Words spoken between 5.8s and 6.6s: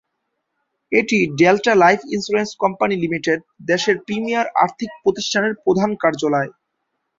কার্যালয়।